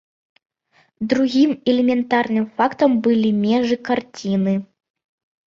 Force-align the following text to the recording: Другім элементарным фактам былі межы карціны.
Другім 1.11 1.51
элементарным 1.73 2.47
фактам 2.57 2.97
былі 3.09 3.29
межы 3.45 3.77
карціны. 3.93 4.53